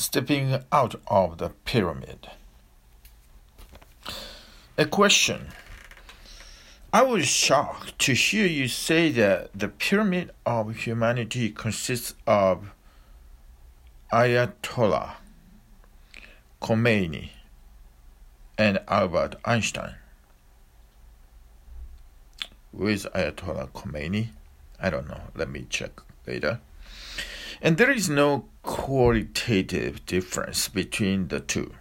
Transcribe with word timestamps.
stepping 0.00 0.58
out 0.72 0.94
of 1.08 1.38
the 1.38 1.50
pyramid. 1.64 2.30
A 4.78 4.86
question. 4.86 5.48
I 6.92 7.02
was 7.02 7.26
shocked 7.26 7.98
to 8.00 8.14
hear 8.14 8.46
you 8.46 8.66
say 8.66 9.10
that 9.10 9.50
the 9.54 9.68
pyramid 9.68 10.30
of 10.46 10.74
humanity 10.74 11.50
consists 11.50 12.14
of 12.26 12.72
Ayatollah 14.12 15.12
Khomeini 16.60 17.28
and 18.58 18.80
Albert 18.88 19.36
Einstein. 19.44 19.96
With 22.72 23.06
Ayatollah 23.14 23.70
Khomeini? 23.70 24.28
I 24.80 24.90
don't 24.90 25.08
know. 25.08 25.20
Let 25.36 25.50
me 25.50 25.66
check 25.68 26.00
later. 26.26 26.60
And 27.62 27.76
there 27.76 27.90
is 27.90 28.08
no 28.08 28.46
qualitative 28.62 30.06
difference 30.06 30.68
between 30.68 31.28
the 31.28 31.40
two. 31.40 31.74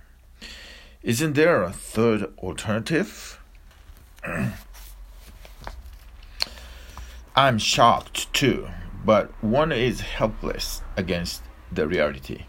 Isn't 1.02 1.34
there 1.34 1.64
a 1.64 1.72
third 1.72 2.34
alternative? 2.38 3.40
I'm 7.36 7.58
shocked 7.58 8.34
too, 8.34 8.68
but 9.06 9.32
one 9.42 9.72
is 9.72 10.02
helpless 10.02 10.82
against 10.98 11.42
the 11.72 11.88
reality. 11.88 12.46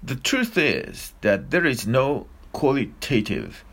The 0.00 0.14
truth 0.14 0.56
is 0.56 1.14
that 1.22 1.50
there 1.50 1.66
is 1.66 1.86
no 1.86 2.26
qualitative 2.52 3.64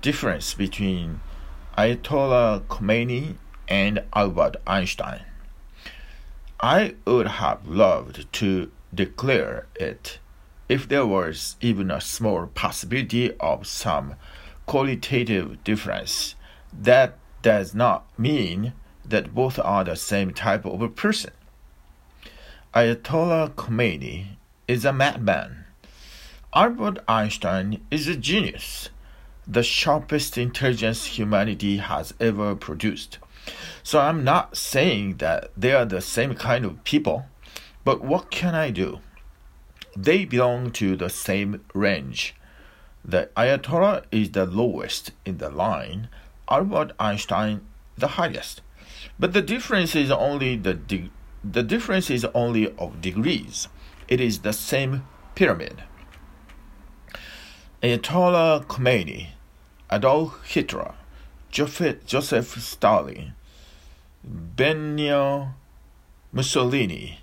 difference 0.00 0.54
between 0.54 1.20
Ayatollah 1.76 2.62
Khomeini 2.68 3.36
and 3.68 4.02
Albert 4.14 4.56
Einstein. 4.66 5.24
I 6.60 6.94
would 7.06 7.26
have 7.26 7.68
loved 7.68 8.32
to 8.34 8.70
declare 8.94 9.66
it 9.74 10.18
if 10.70 10.88
there 10.88 11.06
was 11.06 11.56
even 11.60 11.90
a 11.90 12.00
small 12.00 12.46
possibility 12.46 13.36
of 13.38 13.66
some 13.66 14.14
qualitative 14.64 15.62
difference. 15.64 16.34
That 16.72 17.18
does 17.42 17.74
not 17.74 18.06
mean 18.18 18.72
that 19.04 19.34
both 19.34 19.58
are 19.58 19.84
the 19.84 19.96
same 19.96 20.32
type 20.32 20.64
of 20.64 20.96
person. 20.96 21.32
Ayatollah 22.74 23.54
Khomeini 23.54 24.36
is 24.66 24.84
a 24.84 24.92
madman. 24.92 25.66
Albert 26.54 26.98
Einstein 27.06 27.82
is 27.90 28.08
a 28.08 28.16
genius, 28.16 28.88
the 29.46 29.62
sharpest 29.62 30.38
intelligence 30.38 31.04
humanity 31.04 31.76
has 31.76 32.14
ever 32.18 32.56
produced. 32.56 33.18
So 33.82 34.00
I'm 34.00 34.24
not 34.24 34.56
saying 34.56 35.16
that 35.18 35.50
they 35.56 35.72
are 35.72 35.84
the 35.84 36.00
same 36.00 36.34
kind 36.34 36.64
of 36.64 36.82
people, 36.84 37.26
but 37.84 38.02
what 38.02 38.30
can 38.30 38.54
I 38.54 38.70
do? 38.70 39.00
They 39.96 40.24
belong 40.24 40.72
to 40.72 40.96
the 40.96 41.08
same 41.08 41.64
range. 41.72 42.34
The 43.04 43.30
Ayatollah 43.36 44.04
is 44.10 44.32
the 44.32 44.44
lowest 44.44 45.12
in 45.24 45.38
the 45.38 45.48
line, 45.48 46.08
Albert 46.48 46.92
Einstein 46.98 47.60
the 47.96 48.08
highest. 48.08 48.60
But 49.18 49.32
the 49.32 49.42
difference 49.42 49.94
is 49.94 50.10
only 50.10 50.56
the 50.56 50.74
de- 50.74 51.10
the 51.42 51.62
difference 51.62 52.10
is 52.10 52.26
only 52.34 52.74
of 52.76 53.00
degrees. 53.00 53.68
It 54.08 54.20
is 54.20 54.40
the 54.40 54.52
same 54.52 55.06
pyramid. 55.34 55.84
Ayatollah 57.82 58.66
Khomeini, 58.66 59.28
Adolf 59.90 60.44
Hitler, 60.44 60.94
Joseph 61.52 62.60
Stalin, 62.60 63.34
Benito 64.26 65.54
Mussolini, 66.32 67.20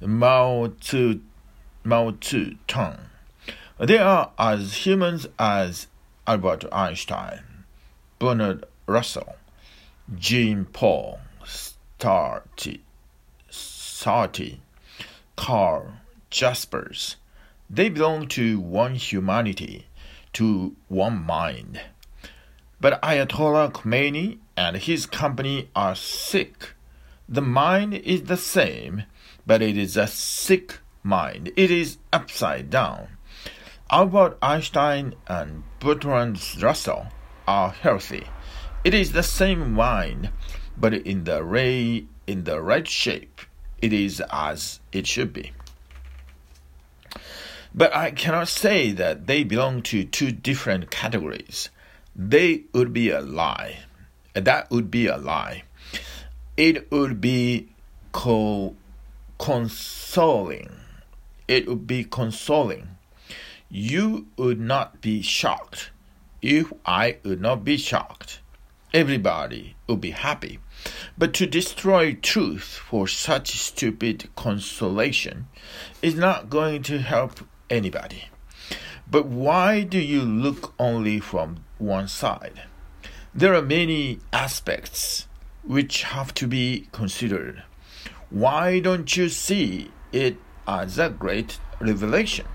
Mao, 0.00 0.68
Tzu, 0.80 1.20
Mao 1.82 2.12
Zedong. 2.12 2.98
They 3.80 3.98
are 3.98 4.30
as 4.38 4.86
humans 4.86 5.26
as 5.36 5.88
Albert 6.28 6.64
Einstein, 6.70 7.42
Bernard 8.20 8.64
Russell, 8.86 9.34
Jean 10.16 10.66
Paul 10.66 11.18
Sartre, 11.44 12.80
Sartre, 13.50 14.58
Karl 15.34 15.94
Jaspers. 16.30 17.16
They 17.68 17.88
belong 17.88 18.28
to 18.28 18.60
one 18.60 18.94
humanity, 18.94 19.86
to 20.34 20.76
one 20.86 21.24
mind. 21.24 21.80
But 22.80 23.02
Ayatollah 23.02 23.72
Khomeini 23.72 24.38
and 24.56 24.76
his 24.76 25.06
company 25.06 25.68
are 25.74 25.94
sick. 25.94 26.74
The 27.28 27.42
mind 27.42 27.94
is 27.94 28.24
the 28.24 28.36
same, 28.36 29.04
but 29.46 29.62
it 29.62 29.76
is 29.76 29.96
a 29.96 30.06
sick 30.06 30.78
mind. 31.02 31.52
It 31.56 31.70
is 31.70 31.98
upside 32.12 32.70
down. 32.70 33.08
Albert 33.90 34.38
Einstein 34.42 35.14
and 35.26 35.64
Bertrand 35.80 36.40
Russell 36.62 37.08
are 37.46 37.70
healthy. 37.70 38.24
It 38.82 38.94
is 38.94 39.12
the 39.12 39.22
same 39.22 39.72
mind, 39.72 40.30
but 40.76 40.94
in 40.94 41.24
the 41.24 41.42
ray 41.42 42.06
in 42.26 42.44
the 42.44 42.60
right 42.60 42.88
shape. 42.88 43.40
It 43.80 43.92
is 43.92 44.22
as 44.30 44.80
it 44.92 45.06
should 45.06 45.32
be. 45.32 45.52
But 47.74 47.94
I 47.94 48.12
cannot 48.12 48.48
say 48.48 48.92
that 48.92 49.26
they 49.26 49.44
belong 49.44 49.82
to 49.82 50.04
two 50.04 50.30
different 50.30 50.90
categories 50.90 51.70
they 52.16 52.62
would 52.72 52.92
be 52.92 53.10
a 53.10 53.20
lie. 53.20 53.80
That 54.34 54.70
would 54.70 54.90
be 54.90 55.06
a 55.06 55.16
lie. 55.16 55.62
It 56.56 56.90
would 56.90 57.20
be 57.20 57.68
co- 58.12 58.74
consoling. 59.38 60.70
It 61.46 61.68
would 61.68 61.86
be 61.86 62.04
consoling. 62.04 62.96
You 63.68 64.26
would 64.36 64.60
not 64.60 65.00
be 65.00 65.22
shocked 65.22 65.90
if 66.42 66.72
I 66.84 67.18
would 67.24 67.40
not 67.40 67.64
be 67.64 67.76
shocked. 67.76 68.40
Everybody 68.92 69.76
would 69.88 70.00
be 70.00 70.10
happy. 70.10 70.58
But 71.16 71.32
to 71.34 71.46
destroy 71.46 72.14
truth 72.14 72.80
for 72.88 73.08
such 73.08 73.58
stupid 73.58 74.28
consolation 74.36 75.46
is 76.02 76.14
not 76.14 76.50
going 76.50 76.82
to 76.84 76.98
help 76.98 77.40
anybody. 77.70 78.24
But 79.10 79.26
why 79.26 79.82
do 79.82 79.98
you 79.98 80.22
look 80.22 80.74
only 80.78 81.20
from 81.20 81.64
one 81.78 82.08
side? 82.08 82.62
There 83.36 83.52
are 83.56 83.62
many 83.62 84.20
aspects 84.32 85.26
which 85.64 86.04
have 86.04 86.32
to 86.34 86.46
be 86.46 86.86
considered. 86.92 87.64
Why 88.30 88.78
don't 88.78 89.16
you 89.16 89.28
see 89.28 89.90
it 90.12 90.36
as 90.68 91.00
a 91.00 91.10
great 91.10 91.58
revelation? 91.80 92.46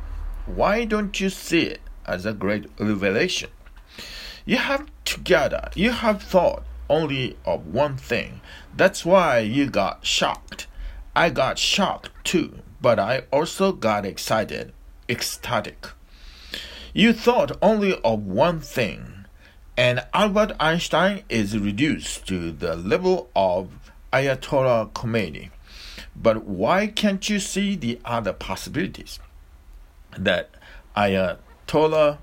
Why 0.46 0.86
don't 0.86 1.20
you 1.20 1.30
see 1.30 1.64
it 1.64 1.82
as 2.06 2.26
a 2.26 2.32
great 2.32 2.68
revelation? 2.80 3.50
You 4.46 4.56
have 4.56 4.90
together, 5.04 5.70
you 5.76 5.92
have 5.92 6.24
thought 6.24 6.64
only 6.90 7.36
of 7.44 7.68
one 7.68 7.98
thing. 7.98 8.40
That's 8.74 9.04
why 9.04 9.40
you 9.40 9.70
got 9.70 10.06
shocked. 10.06 10.68
I 11.14 11.30
got 11.30 11.60
shocked 11.60 12.12
too, 12.24 12.60
but 12.80 13.00
I 13.00 13.24
also 13.34 13.74
got 13.74 14.06
excited, 14.06 14.72
ecstatic. 15.10 15.88
You 16.94 17.12
thought 17.12 17.58
only 17.62 18.00
of 18.02 18.26
one 18.26 18.62
thing, 18.62 19.09
and 19.80 20.04
Albert 20.14 20.52
Einstein 20.60 21.24
is 21.30 21.58
reduced 21.58 22.28
to 22.28 22.52
the 22.52 22.76
level 22.76 23.30
of 23.34 23.70
Ayatollah 24.12 24.92
Khomeini. 24.92 25.52
But 26.14 26.44
why 26.44 26.88
can't 26.88 27.30
you 27.30 27.40
see 27.40 27.78
the 27.78 27.98
other 28.04 28.34
possibilities? 28.34 29.20
That 30.18 30.50
Ayatollah 30.98 32.18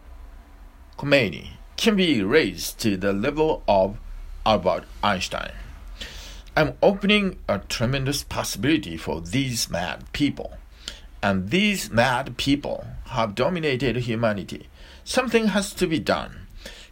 Khomeini 0.98 1.52
can 1.78 1.96
be 1.96 2.22
raised 2.22 2.78
to 2.80 2.98
the 2.98 3.14
level 3.14 3.62
of 3.66 3.96
Albert 4.44 4.84
Einstein. 5.02 5.52
I'm 6.54 6.74
opening 6.82 7.38
a 7.48 7.60
tremendous 7.60 8.22
possibility 8.22 8.98
for 8.98 9.22
these 9.22 9.70
mad 9.70 10.12
people. 10.12 10.58
And 11.22 11.48
these 11.48 11.88
mad 11.88 12.36
people 12.36 12.86
have 13.06 13.34
dominated 13.34 13.96
humanity. 13.96 14.68
Something 15.04 15.46
has 15.46 15.72
to 15.72 15.86
be 15.86 15.98
done. 15.98 16.45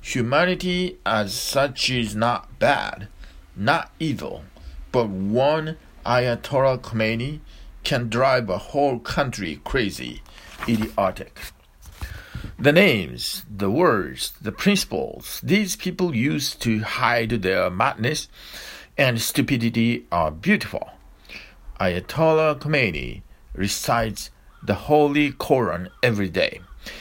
Humanity 0.05 0.99
as 1.07 1.33
such 1.33 1.89
is 1.89 2.15
not 2.15 2.59
bad, 2.59 3.09
not 3.57 3.91
evil, 3.99 4.45
but 4.93 5.09
one 5.09 5.79
Ayatollah 6.05 6.83
Khomeini 6.83 7.41
can 7.85 8.11
drive 8.11 8.51
a 8.51 8.59
whole 8.59 8.99
country 8.99 9.63
crazy, 9.65 10.21
idiotic. 10.69 11.41
The 12.59 12.71
names, 12.71 13.47
the 13.51 13.71
words, 13.71 14.35
the 14.43 14.53
principles 14.53 15.41
these 15.43 15.75
people 15.75 16.15
use 16.15 16.55
to 16.57 16.81
hide 16.81 17.31
their 17.31 17.71
madness 17.71 18.29
and 18.99 19.19
stupidity 19.23 20.05
are 20.13 20.31
beautiful. 20.31 20.91
Ayatollah 21.81 22.61
Khomeini 22.61 23.23
recites 23.55 24.31
the 24.63 24.75
Holy 24.75 25.33
Koran 25.33 25.89
every 26.03 26.29
day. 26.29 26.61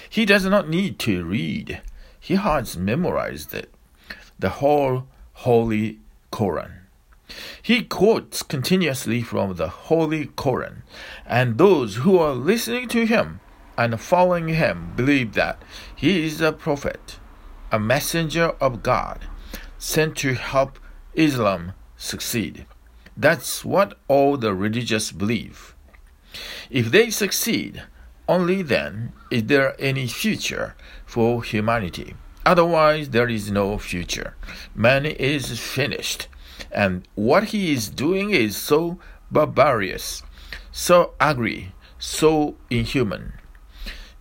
He 0.09 0.25
does 0.25 0.45
not 0.45 0.69
need 0.69 0.99
to 0.99 1.25
read, 1.25 1.81
he 2.23 2.35
has 2.35 2.77
memorized 2.77 3.53
it. 3.53 3.69
The 4.39 4.49
whole 4.61 5.07
Holy 5.33 5.99
Koran. 6.31 6.71
He 7.61 7.83
quotes 7.83 8.43
continuously 8.43 9.21
from 9.21 9.55
the 9.55 9.67
Holy 9.67 10.27
Koran, 10.27 10.83
and 11.25 11.57
those 11.57 11.97
who 11.97 12.17
are 12.17 12.31
listening 12.33 12.87
to 12.89 13.05
him 13.05 13.41
and 13.77 13.99
following 13.99 14.47
him 14.47 14.93
believe 14.95 15.33
that 15.33 15.61
he 15.93 16.25
is 16.25 16.39
a 16.39 16.53
prophet, 16.53 17.19
a 17.73 17.79
messenger 17.79 18.53
of 18.61 18.83
God, 18.83 19.27
sent 19.77 20.15
to 20.19 20.33
help 20.33 20.79
Islam 21.15 21.73
succeed. 21.97 22.65
That's 23.17 23.65
what 23.65 23.97
all 24.07 24.37
the 24.37 24.53
religious 24.53 25.11
believe. 25.11 25.75
If 26.69 26.89
they 26.89 27.09
succeed, 27.09 27.83
only 28.29 28.61
then 28.61 29.11
is 29.29 29.43
there 29.43 29.75
any 29.77 30.07
future 30.07 30.75
for 31.13 31.43
humanity. 31.43 32.15
Otherwise, 32.43 33.09
there 33.09 33.29
is 33.29 33.51
no 33.51 33.77
future. 33.77 34.35
Man 34.73 35.05
is 35.05 35.59
finished, 35.59 36.27
and 36.71 37.07
what 37.13 37.43
he 37.53 37.71
is 37.71 37.87
doing 37.87 38.31
is 38.31 38.57
so 38.57 38.97
barbarous, 39.29 40.23
so 40.71 41.13
ugly, 41.19 41.71
so 41.99 42.55
inhuman. 42.71 43.33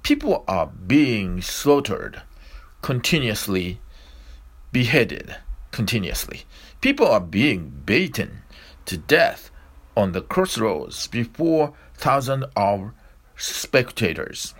People 0.03 0.45
are 0.47 0.67
being 0.67 1.41
slaughtered 1.41 2.21
continuously, 2.83 3.81
beheaded 4.71 5.37
continuously. 5.71 6.43
People 6.83 7.07
are 7.07 7.21
being 7.21 7.73
beaten 7.87 8.43
to 8.85 8.99
death 8.99 9.51
on 9.97 10.13
the 10.13 10.21
crossroads 10.21 11.07
before 11.07 11.73
thousands 11.95 12.45
of 12.55 12.91
spectators. 13.35 14.53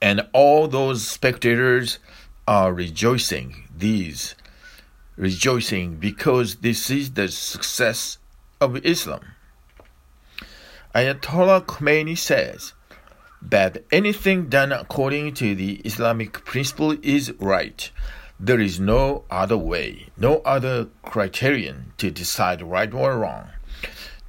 And 0.00 0.28
all 0.32 0.68
those 0.68 1.06
spectators 1.06 1.98
are 2.46 2.72
rejoicing, 2.72 3.68
these 3.76 4.34
rejoicing 5.16 5.96
because 5.96 6.56
this 6.56 6.90
is 6.90 7.12
the 7.12 7.28
success 7.28 8.18
of 8.60 8.84
Islam. 8.84 9.20
Ayatollah 10.94 11.64
Khomeini 11.66 12.16
says 12.16 12.72
that 13.42 13.84
anything 13.92 14.48
done 14.48 14.72
according 14.72 15.34
to 15.34 15.54
the 15.54 15.74
Islamic 15.84 16.44
principle 16.44 16.96
is 17.02 17.32
right. 17.38 17.90
There 18.38 18.60
is 18.60 18.80
no 18.80 19.24
other 19.30 19.56
way, 19.56 20.08
no 20.16 20.38
other 20.44 20.88
criterion 21.02 21.92
to 21.98 22.10
decide 22.10 22.62
right 22.62 22.92
or 22.92 23.18
wrong. 23.18 23.48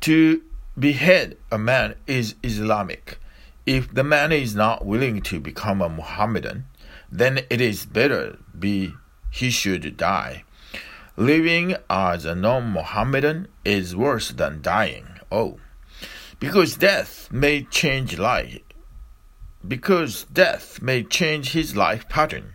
To 0.02 0.42
behead 0.78 1.38
a 1.52 1.58
man 1.58 1.96
is 2.06 2.36
Islamic. 2.44 3.20
If 3.66 3.94
the 3.94 4.04
man 4.04 4.32
is 4.32 4.56
not 4.56 4.86
willing 4.86 5.22
to 5.24 5.40
become 5.40 5.82
a 5.82 5.90
Mohammedan, 5.90 6.66
then 7.12 7.40
it 7.50 7.60
is 7.62 7.86
better 7.86 8.38
be 8.58 8.94
he 9.32 9.50
should 9.50 9.98
die. 9.98 10.44
Living 11.18 11.76
as 11.90 12.26
a 12.26 12.36
non-Mohammedan 12.36 13.48
is 13.64 13.96
worse 13.96 14.30
than 14.30 14.62
dying. 14.62 15.08
Oh, 15.32 15.60
because 16.40 16.78
death 16.78 17.32
may 17.32 17.64
change 17.64 18.20
life. 18.20 18.60
Because 19.68 20.26
death 20.26 20.82
may 20.82 21.04
change 21.04 21.54
his 21.54 21.76
life 21.76 22.08
pattern. 22.08 22.54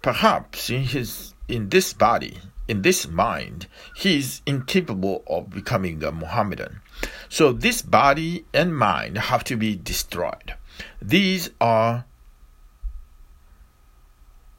Perhaps 0.00 0.70
in 0.70 0.84
his 0.84 1.34
in 1.48 1.68
this 1.68 1.92
body, 1.92 2.38
in 2.70 2.82
this 2.82 3.08
mind, 3.08 3.66
he 3.96 4.18
is 4.18 4.42
incapable 4.46 5.24
of 5.26 5.50
becoming 5.50 6.04
a 6.04 6.12
Mohammedan. 6.12 6.80
So 7.28 7.52
this 7.52 7.82
body 7.82 8.44
and 8.54 8.76
mind 8.76 9.18
have 9.18 9.42
to 9.44 9.56
be 9.56 9.74
destroyed. 9.74 10.54
These 11.02 11.50
are 11.60 12.04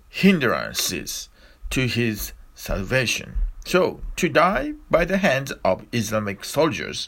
hindrances 0.09 1.29
to 1.69 1.87
his 1.87 2.33
salvation. 2.53 3.37
So, 3.63 4.01
to 4.17 4.27
die 4.27 4.73
by 4.89 5.05
the 5.05 5.17
hands 5.17 5.53
of 5.63 5.85
Islamic 5.93 6.43
soldiers 6.43 7.07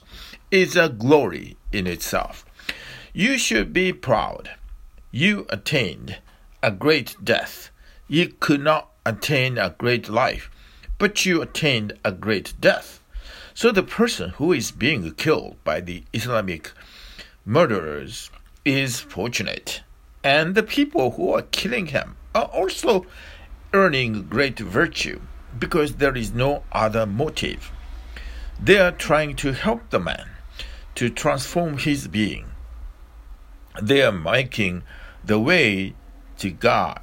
is 0.52 0.78
a 0.78 0.88
glory 0.88 1.58
in 1.74 1.86
itself. 1.86 2.46
You 3.12 3.38
should 3.38 3.74
be 3.74 3.92
proud. 3.92 4.52
You 5.12 5.46
attained 5.50 6.20
a 6.62 6.72
great 6.72 7.18
death. 7.22 7.72
You 8.08 8.30
could 8.40 8.62
not 8.62 8.92
attain 9.06 9.58
a 9.58 9.76
great 9.78 10.08
life, 10.08 10.50
but 11.04 11.26
you 11.26 11.42
attained 11.42 11.92
a 12.06 12.14
great 12.14 12.54
death. 12.62 13.02
So 13.54 13.74
the 13.74 13.84
person 13.84 14.30
who 14.30 14.54
is 14.54 14.72
being 14.72 15.14
killed 15.16 15.62
by 15.66 15.82
the 15.82 16.06
Islamic 16.14 16.72
murderers 17.44 18.32
is 18.64 19.02
fortunate, 19.02 19.82
and 20.24 20.56
the 20.56 20.64
people 20.64 21.12
who 21.12 21.34
are 21.34 21.42
killing 21.42 21.88
him 21.88 22.16
are 22.34 22.46
also 22.46 23.06
earning 23.74 24.30
great 24.30 24.58
virtue 24.58 25.20
because 25.60 25.98
there 25.98 26.16
is 26.16 26.32
no 26.32 26.64
other 26.72 27.06
motive. 27.06 27.70
They 28.58 28.78
are 28.78 28.94
trying 28.94 29.36
to 29.44 29.52
help 29.52 29.90
the 29.90 30.00
man 30.00 30.30
to 30.96 31.10
transform 31.10 31.80
his 31.80 32.08
being. 32.08 32.46
They 33.82 34.04
are 34.04 34.14
making 34.14 34.84
the 35.22 35.38
way 35.38 35.96
to 36.38 36.50
God 36.50 37.02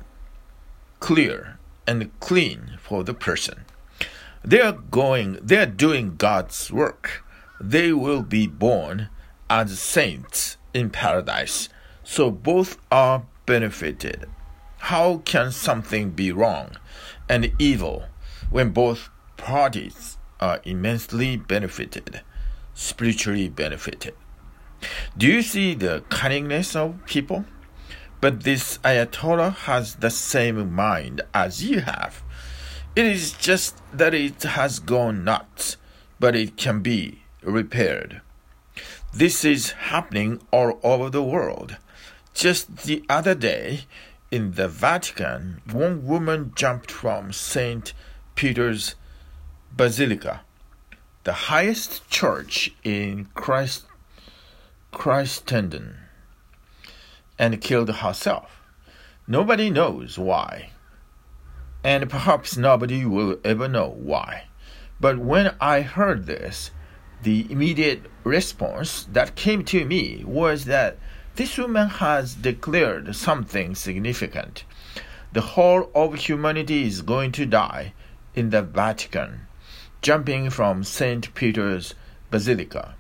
clear 1.00 1.58
and 1.86 2.18
clean 2.18 2.78
for 2.80 3.04
the 3.04 3.12
person. 3.12 3.66
They 4.44 4.60
are 4.60 4.72
going, 4.72 5.38
they 5.42 5.58
are 5.58 5.66
doing 5.66 6.16
God's 6.16 6.72
work. 6.72 7.24
They 7.60 7.92
will 7.92 8.22
be 8.22 8.46
born 8.46 9.10
as 9.50 9.78
saints 9.78 10.56
in 10.72 10.90
paradise. 10.90 11.68
So 12.04 12.30
both 12.30 12.78
are 12.90 13.24
benefited. 13.44 14.28
How 14.78 15.18
can 15.18 15.52
something 15.52 16.10
be 16.10 16.32
wrong 16.32 16.76
and 17.28 17.52
evil 17.58 18.06
when 18.48 18.70
both 18.70 19.10
parties 19.36 20.16
are 20.40 20.60
immensely 20.64 21.36
benefited, 21.36 22.22
spiritually 22.72 23.48
benefited? 23.50 24.14
Do 25.18 25.26
you 25.26 25.42
see 25.42 25.74
the 25.74 26.02
cunningness 26.08 26.74
of 26.74 27.04
people? 27.04 27.44
But 28.20 28.44
this 28.44 28.78
Ayatollah 28.78 29.54
has 29.54 29.96
the 29.96 30.10
same 30.10 30.72
mind 30.72 31.20
as 31.34 31.62
you 31.62 31.80
have. 31.80 32.22
It 32.96 33.06
is 33.06 33.32
just 33.32 33.80
that 33.92 34.14
it 34.14 34.42
has 34.42 34.80
gone 34.80 35.22
nuts, 35.22 35.76
but 36.18 36.34
it 36.34 36.56
can 36.56 36.80
be 36.80 37.22
repaired. 37.40 38.20
This 39.14 39.44
is 39.44 39.70
happening 39.70 40.40
all 40.50 40.80
over 40.82 41.08
the 41.08 41.22
world. 41.22 41.76
Just 42.34 42.78
the 42.78 43.04
other 43.08 43.36
day, 43.36 43.82
in 44.32 44.52
the 44.52 44.66
Vatican, 44.66 45.60
one 45.70 46.04
woman 46.04 46.52
jumped 46.56 46.90
from 46.90 47.32
St. 47.32 47.92
Peter's 48.34 48.96
Basilica, 49.76 50.40
the 51.22 51.50
highest 51.50 52.08
church 52.10 52.72
in 52.82 53.26
Christ, 53.34 53.86
Christendom, 54.90 55.96
and 57.38 57.60
killed 57.60 57.90
herself. 57.90 58.60
Nobody 59.28 59.70
knows 59.70 60.18
why, 60.18 60.70
and 61.82 62.10
perhaps 62.10 62.56
nobody 62.56 63.04
will 63.04 63.38
ever 63.44 63.68
know 63.68 63.88
why. 63.88 64.44
But 65.00 65.18
when 65.18 65.54
I 65.60 65.80
heard 65.80 66.26
this, 66.26 66.70
the 67.22 67.46
immediate 67.50 68.02
response 68.24 69.06
that 69.12 69.34
came 69.34 69.64
to 69.66 69.84
me 69.84 70.22
was 70.26 70.66
that 70.66 70.98
this 71.36 71.56
woman 71.56 71.88
has 71.88 72.34
declared 72.34 73.16
something 73.16 73.74
significant. 73.74 74.64
The 75.32 75.40
whole 75.40 75.90
of 75.94 76.14
humanity 76.14 76.86
is 76.86 77.02
going 77.02 77.32
to 77.32 77.46
die 77.46 77.94
in 78.34 78.50
the 78.50 78.62
Vatican, 78.62 79.46
jumping 80.02 80.50
from 80.50 80.84
St. 80.84 81.32
Peter's 81.34 81.94
Basilica. 82.30 82.94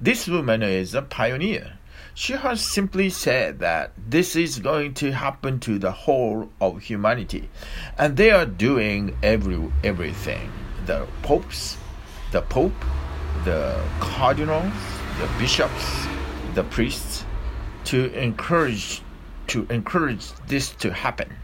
This 0.00 0.28
woman 0.28 0.62
is 0.62 0.94
a 0.94 1.02
pioneer. 1.02 1.79
She 2.14 2.34
has 2.34 2.60
simply 2.60 3.10
said 3.10 3.58
that 3.60 3.92
this 3.96 4.36
is 4.36 4.58
going 4.58 4.94
to 4.94 5.12
happen 5.12 5.60
to 5.60 5.78
the 5.78 5.92
whole 5.92 6.50
of 6.60 6.82
humanity, 6.82 7.48
and 7.96 8.16
they 8.16 8.30
are 8.30 8.46
doing 8.46 9.16
every 9.22 9.72
everything. 9.84 10.50
The 10.86 11.06
popes, 11.22 11.76
the 12.32 12.42
pope, 12.42 12.84
the 13.44 13.80
cardinals, 14.00 14.72
the 15.18 15.28
bishops, 15.38 16.06
the 16.54 16.64
priests, 16.64 17.24
to 17.84 18.12
encourage 18.12 19.02
to 19.48 19.66
encourage 19.70 20.32
this 20.46 20.70
to 20.70 20.92
happen. 20.92 21.36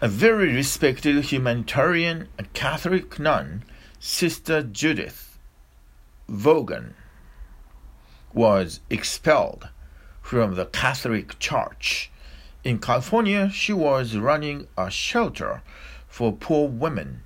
A 0.00 0.08
very 0.08 0.52
respected 0.52 1.24
humanitarian 1.24 2.28
a 2.38 2.44
Catholic 2.54 3.18
nun, 3.18 3.64
Sister 3.98 4.62
Judith 4.62 5.38
Vaughan, 6.28 6.94
was 8.36 8.78
expelled 8.88 9.70
from 10.22 10.54
the 10.54 10.66
Catholic 10.66 11.40
Church. 11.40 12.12
In 12.62 12.78
California, 12.78 13.50
she 13.50 13.72
was 13.72 14.16
running 14.16 14.68
a 14.78 14.88
shelter 14.92 15.62
for 16.06 16.32
poor 16.32 16.68
women, 16.68 17.22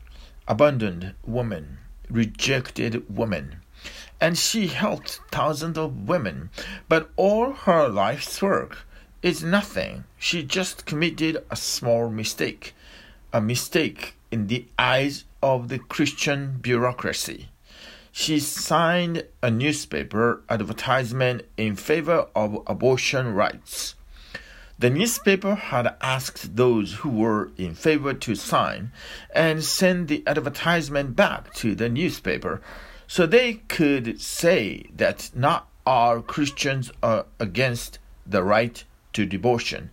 abandoned 0.49 1.13
women, 1.27 1.77
rejected 2.09 3.05
women 3.15 3.61
and 4.21 4.37
she 4.37 4.67
helped 4.67 5.21
thousands 5.31 5.79
of 5.79 6.09
women. 6.09 6.51
But 6.89 7.11
all 7.17 7.53
her 7.53 7.89
life's 7.89 8.43
work 8.43 8.87
is 9.23 9.43
nothing. 9.43 10.05
She 10.19 10.43
just 10.43 10.85
committed 10.85 11.45
a 11.51 11.57
small 11.57 12.11
mistake, 12.11 12.75
a 13.33 13.41
mistake 13.41 14.15
in 14.31 14.47
the 14.49 14.67
eyes 14.79 15.25
of 15.43 15.69
the 15.69 15.79
Christian 15.79 16.59
bureaucracy. 16.61 17.49
She 18.13 18.41
signed 18.41 19.25
a 19.43 19.51
newspaper 19.51 20.43
advertisement 20.49 21.43
in 21.57 21.77
favor 21.77 22.27
of 22.35 22.63
abortion 22.67 23.35
rights. 23.35 23.95
The 24.79 24.91
newspaper 24.91 25.55
had 25.55 25.95
asked 26.01 26.57
those 26.57 26.95
who 26.95 27.11
were 27.11 27.51
in 27.57 27.75
favor 27.75 28.15
to 28.15 28.35
sign 28.35 28.93
and 29.35 29.63
send 29.63 30.09
the 30.09 30.23
advertisement 30.27 31.15
back 31.15 31.53
to 31.55 31.75
the 31.75 31.89
newspaper 31.89 32.63
so 33.07 33.27
they 33.27 33.55
could 33.69 34.21
say 34.21 34.87
that 34.97 35.31
not 35.35 35.69
all 35.85 36.23
Christians 36.23 36.91
are 37.03 37.27
against 37.39 37.99
the 38.27 38.43
right 38.43 38.83
to 39.13 39.29
abortion. 39.35 39.91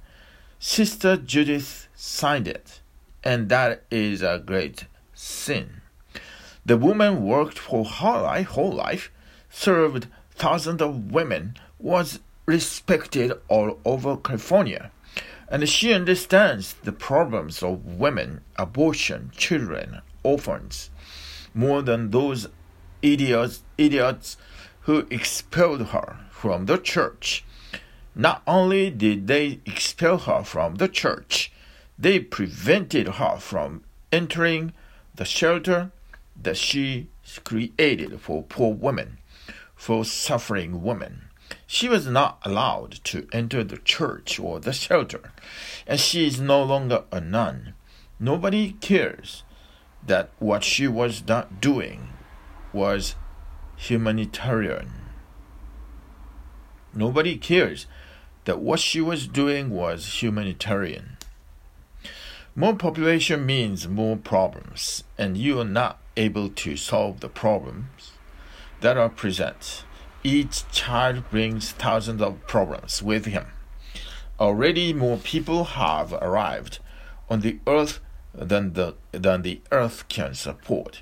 Sister 0.60 1.18
Judith 1.18 1.88
signed 1.96 2.48
it, 2.48 2.82
and 3.24 3.50
that 3.50 3.84
is 3.92 4.22
a 4.22 4.42
great 4.44 4.86
sin. 5.14 5.77
The 6.68 6.78
woman 6.78 7.24
worked 7.24 7.58
for 7.58 7.86
her 7.86 8.22
life, 8.24 8.48
whole 8.48 8.74
life, 8.74 9.10
served 9.50 10.08
thousands 10.32 10.82
of 10.82 11.14
women, 11.14 11.56
was 11.80 12.20
respected 12.46 13.32
all 13.48 13.80
over 13.86 14.18
California, 14.18 14.92
and 15.48 15.70
she 15.70 15.94
understands 15.94 16.74
the 16.84 16.92
problems 16.92 17.64
of 17.64 17.86
women, 17.86 18.42
abortion, 18.58 19.32
children, 19.34 20.02
orphans, 20.24 20.90
more 21.54 21.82
than 21.82 22.12
those 22.12 22.50
idiots, 23.02 23.64
idiots 23.78 24.36
who 24.82 25.08
expelled 25.10 25.88
her 25.96 26.18
from 26.32 26.66
the 26.66 26.78
church. 26.78 27.46
Not 28.14 28.42
only 28.46 28.90
did 28.90 29.28
they 29.28 29.62
expel 29.66 30.18
her 30.18 30.44
from 30.44 30.76
the 30.76 30.90
church, 30.90 31.50
they 31.98 32.20
prevented 32.20 33.08
her 33.08 33.38
from 33.38 33.86
entering 34.12 34.74
the 35.16 35.24
shelter 35.24 35.92
that 36.42 36.58
she 36.58 37.10
created 37.44 38.20
for 38.22 38.44
poor 38.44 38.74
women, 38.74 39.18
for 39.76 40.06
suffering 40.06 40.84
women. 40.84 41.30
She 41.66 41.90
was 41.90 42.08
not 42.08 42.40
allowed 42.44 43.04
to 43.06 43.28
enter 43.32 43.64
the 43.64 43.78
church 43.78 44.40
or 44.40 44.60
the 44.60 44.74
shelter, 44.74 45.32
and 45.86 46.00
she 46.00 46.28
is 46.28 46.40
no 46.40 46.64
longer 46.64 47.04
a 47.12 47.22
nun. 47.22 47.74
Nobody 48.20 48.74
cares 48.74 49.44
that 50.06 50.30
what 50.40 50.64
she 50.64 50.88
was 50.88 51.26
not 51.28 51.62
doing 51.62 52.10
was 52.74 53.16
humanitarian. 53.76 54.92
Nobody 56.94 57.38
cares 57.38 57.86
that 58.46 58.60
what 58.60 58.80
she 58.80 59.02
was 59.02 59.28
doing 59.28 59.70
was 59.70 60.22
humanitarian. 60.22 61.18
More 62.56 62.76
population 62.76 63.46
means 63.46 63.88
more 63.88 64.18
problems, 64.18 65.04
and 65.18 65.38
you 65.38 65.60
are 65.60 65.66
not 65.66 66.00
able 66.18 66.50
to 66.50 66.76
solve 66.76 67.22
the 67.22 67.30
problems 67.30 68.12
that 68.82 68.98
are 68.98 69.10
present. 69.10 69.84
Each 70.24 70.70
child 70.72 71.30
brings 71.30 71.72
thousands 71.72 72.22
of 72.22 72.46
problems 72.48 73.02
with 73.02 73.26
him. 73.26 73.46
Already 74.40 74.94
more 74.94 75.18
people 75.18 75.64
have 75.64 76.14
arrived 76.14 76.80
on 77.30 77.42
the 77.42 77.60
earth 77.66 78.00
than 78.34 78.74
the, 78.74 78.96
than 79.12 79.42
the 79.42 79.62
earth 79.72 80.08
can 80.10 80.34
support. 80.34 81.02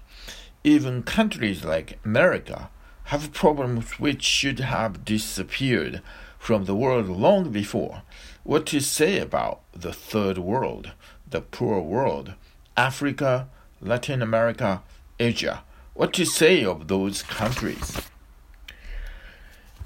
Even 0.63 1.03
countries 1.03 1.65
like 1.65 1.99
America 2.05 2.69
have 3.05 3.33
problems 3.33 3.99
which 3.99 4.23
should 4.23 4.59
have 4.59 5.05
disappeared 5.05 6.01
from 6.39 6.65
the 6.65 6.75
world 6.75 7.07
long 7.07 7.51
before. 7.51 8.03
What 8.43 8.65
to 8.67 8.79
say 8.79 9.19
about 9.19 9.61
the 9.73 9.93
third 9.93 10.37
world, 10.37 10.91
the 11.29 11.41
poor 11.41 11.81
world, 11.81 12.33
Africa, 12.77 13.47
Latin 13.81 14.21
America, 14.21 14.81
Asia? 15.19 15.63
What 15.93 16.13
to 16.13 16.25
say 16.25 16.65
of 16.65 16.87
those 16.87 17.23
countries? 17.23 18.01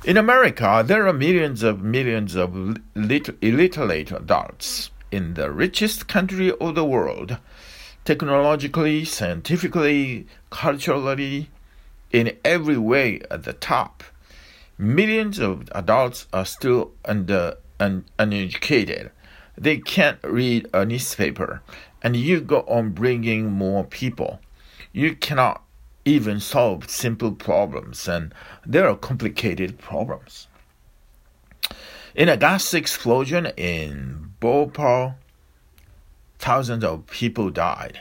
In 0.04 0.18
America, 0.18 0.84
there 0.86 1.08
are 1.08 1.14
millions 1.14 1.62
of 1.62 1.82
millions 1.82 2.36
of 2.36 2.78
illiterate 2.96 4.12
adults. 4.12 4.90
In 5.12 5.34
the 5.34 5.52
richest 5.52 6.08
country 6.08 6.52
of 6.52 6.76
the 6.76 6.86
world, 6.86 7.38
technologically, 8.06 9.06
scientifically, 9.06 10.26
culturally, 10.50 11.50
in 12.12 12.36
every 12.44 12.78
way 12.78 13.22
at 13.30 13.44
the 13.44 13.54
top. 13.54 14.04
Millions 14.78 15.38
of 15.38 15.70
adults 15.74 16.26
are 16.34 16.46
still 16.46 16.92
under, 17.06 17.58
un, 17.80 18.06
uneducated. 18.18 19.12
They 19.58 19.78
can't 19.78 20.20
read 20.24 20.68
a 20.74 20.86
newspaper, 20.86 21.62
and 22.02 22.16
you 22.16 22.40
go 22.40 22.62
on 22.62 22.92
bringing 22.92 23.52
more 23.52 23.84
people. 23.84 24.40
You 24.92 25.16
cannot 25.16 25.64
even 26.06 26.40
solve 26.40 26.90
simple 26.90 27.32
problems, 27.34 28.08
and 28.08 28.34
there 28.66 28.90
are 28.90 28.96
complicated 28.96 29.78
problems. 29.78 30.48
In 32.16 32.28
a 32.28 32.38
gas 32.38 32.74
explosion 32.74 33.48
in 33.58 34.34
Bhopal, 34.40 35.16
thousands 36.40 36.84
of 36.84 37.06
people 37.08 37.50
died. 37.52 38.00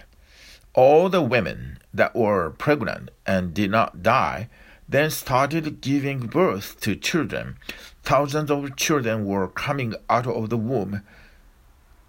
All 0.74 1.08
the 1.08 1.22
women 1.22 1.78
that 1.92 2.16
were 2.16 2.50
pregnant 2.50 3.10
and 3.26 3.52
did 3.52 3.70
not 3.70 4.02
die 4.02 4.48
then 4.88 5.10
started 5.10 5.82
giving 5.82 6.20
birth 6.20 6.80
to 6.80 6.96
children. 6.96 7.58
Thousands 8.02 8.50
of 8.50 8.76
children 8.76 9.26
were 9.26 9.48
coming 9.48 9.94
out 10.08 10.26
of 10.26 10.48
the 10.48 10.56
womb 10.56 11.02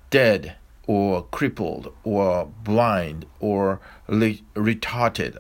dead 0.10 0.56
or 0.88 1.24
crippled 1.24 1.94
or 2.04 2.46
blind 2.64 3.26
or 3.40 3.80
retarded. 4.10 5.38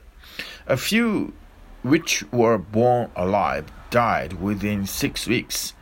A 0.68 0.78
few 0.78 1.34
which 1.82 2.24
were 2.32 2.58
born 2.58 3.10
alive 3.16 3.72
died 3.90 4.34
within 4.34 4.86
six 4.86 5.28
weeks. 5.28 5.74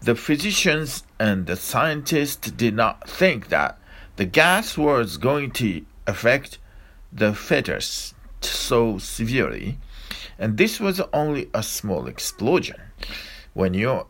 The 0.00 0.14
physicians 0.14 1.04
and 1.18 1.46
the 1.46 1.56
scientists 1.56 2.50
did 2.50 2.74
not 2.74 3.08
think 3.08 3.48
that 3.48 3.78
the 4.16 4.26
gas 4.26 4.76
was 4.76 5.16
going 5.16 5.50
to 5.52 5.84
affect 6.06 6.58
the 7.12 7.34
fetus 7.34 8.14
so 8.40 8.98
severely, 8.98 9.78
and 10.38 10.56
this 10.56 10.78
was 10.78 11.00
only 11.12 11.48
a 11.54 11.62
small 11.62 12.06
explosion. 12.06 12.80
When 13.54 13.74
your 13.74 14.06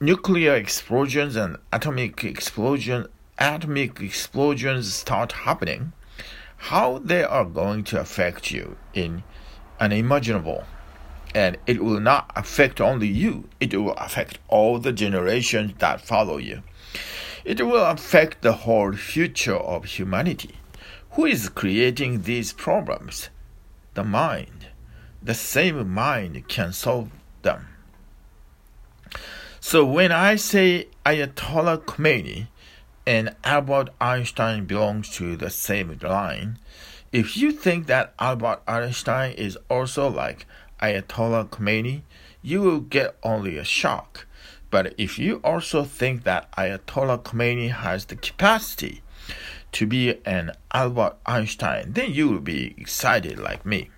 nuclear 0.00 0.54
explosions 0.54 1.36
and 1.36 1.56
atomic 1.72 2.22
explosion 2.24 3.06
atomic 3.38 4.00
explosions 4.00 4.92
start 4.92 5.32
happening, 5.32 5.92
how 6.58 6.98
they 6.98 7.24
are 7.24 7.44
going 7.44 7.84
to 7.84 8.00
affect 8.00 8.50
you 8.50 8.76
in 8.92 9.22
unimaginable. 9.80 10.64
And 11.34 11.56
it 11.66 11.82
will 11.82 12.00
not 12.00 12.30
affect 12.34 12.80
only 12.80 13.08
you, 13.08 13.48
it 13.60 13.74
will 13.74 13.92
affect 13.92 14.38
all 14.48 14.78
the 14.78 14.92
generations 14.92 15.74
that 15.78 16.00
follow 16.00 16.36
you. 16.36 16.62
It 17.44 17.64
will 17.64 17.84
affect 17.84 18.42
the 18.42 18.52
whole 18.52 18.92
future 18.92 19.56
of 19.56 19.84
humanity. 19.84 20.56
Who 21.12 21.24
is 21.24 21.48
creating 21.48 22.22
these 22.22 22.52
problems? 22.52 23.30
The 23.94 24.04
mind. 24.04 24.66
The 25.22 25.34
same 25.34 25.88
mind 25.92 26.48
can 26.48 26.72
solve 26.72 27.10
them. 27.42 27.68
So 29.60 29.84
when 29.84 30.12
I 30.12 30.36
say 30.36 30.88
Ayatollah 31.04 31.78
Khomeini 31.84 32.48
and 33.08 33.34
Albert 33.42 33.88
Einstein 34.02 34.66
belongs 34.66 35.08
to 35.08 35.34
the 35.34 35.48
same 35.48 35.98
line, 36.02 36.58
if 37.10 37.38
you 37.38 37.52
think 37.52 37.86
that 37.86 38.12
Albert 38.18 38.60
Einstein 38.68 39.32
is 39.32 39.56
also 39.70 40.10
like 40.10 40.44
Ayatollah 40.82 41.48
Khomeini, 41.48 42.02
you 42.42 42.60
will 42.60 42.80
get 42.80 43.16
only 43.22 43.56
a 43.56 43.64
shock. 43.64 44.26
But 44.68 44.92
if 44.98 45.18
you 45.18 45.36
also 45.42 45.84
think 45.84 46.24
that 46.24 46.52
Ayatollah 46.52 47.22
Khomeini 47.22 47.70
has 47.72 48.04
the 48.04 48.16
capacity 48.16 49.00
to 49.72 49.86
be 49.86 50.20
an 50.26 50.52
Albert 50.74 51.16
Einstein, 51.24 51.94
then 51.94 52.12
you 52.12 52.28
will 52.28 52.40
be 52.40 52.74
excited 52.76 53.38
like 53.38 53.64
me. 53.64 53.88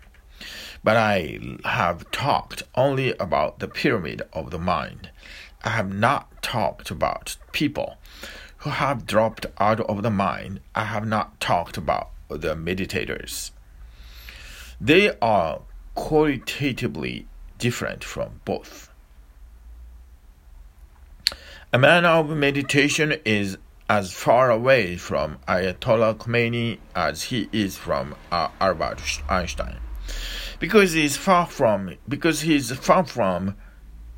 But 0.85 0.97
I 0.97 1.41
have 1.65 2.09
talked 2.13 2.63
only 2.77 3.15
about 3.15 3.59
the 3.59 3.67
pyramid 3.67 4.23
of 4.33 4.53
the 4.53 4.61
mind. 4.61 5.11
I 5.65 5.71
have 5.71 5.93
not 5.93 6.43
talked 6.43 6.93
about 6.93 7.37
people 7.51 7.97
who 8.61 8.71
have 8.71 9.07
dropped 9.07 9.47
out 9.59 9.81
of 9.81 10.03
the 10.03 10.11
mind. 10.11 10.61
I 10.75 10.85
have 10.85 11.07
not 11.07 11.41
talked 11.41 11.77
about 11.77 12.11
the 12.29 12.55
meditators. 12.55 13.51
They 14.81 15.17
are 15.21 15.61
qualitatively 15.95 17.27
different 17.59 18.05
from 18.05 18.41
both. 18.45 18.91
A 21.73 21.79
man 21.79 22.05
of 22.05 22.31
meditation 22.31 23.15
is 23.25 23.57
as 23.89 24.13
far 24.13 24.51
away 24.51 24.97
from 24.97 25.39
Ayatollah 25.49 26.17
Khomeini 26.17 26.79
as 26.95 27.25
he 27.25 27.49
is 27.53 27.77
from 27.77 28.15
uh, 28.31 28.49
Albert 28.61 29.23
Einstein, 29.29 29.77
because 30.59 30.93
he 30.93 31.05
is 31.05 31.17
far 31.17 31.47
from 31.47 31.97
because 32.09 32.43
he 32.43 32.57
is 32.57 32.73
far 32.73 33.05
from 33.05 33.57